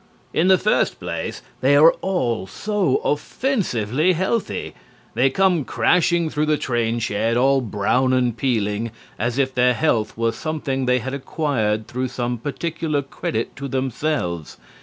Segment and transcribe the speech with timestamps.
[0.33, 4.73] In the first place, they are all so offensively healthy.
[5.13, 10.17] They come crashing through the train shed, all brown and peeling, as if their health
[10.17, 14.57] were something they had acquired through some particular credit to themselves.